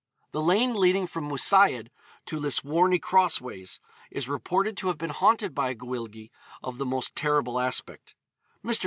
'The 0.33 0.41
lane 0.41 0.73
leading 0.73 1.05
from 1.05 1.29
Mousiad 1.29 1.91
to 2.25 2.39
Lisworney 2.39 2.99
Crossways, 2.99 3.79
is 4.09 4.27
reported 4.27 4.75
to 4.77 4.87
have 4.87 4.97
been 4.97 5.11
haunted 5.11 5.53
by 5.53 5.69
a 5.69 5.75
Gwyllgi 5.75 6.31
of 6.63 6.79
the 6.79 6.87
most 6.87 7.15
terrible 7.15 7.59
aspect. 7.59 8.15
Mr. 8.65 8.79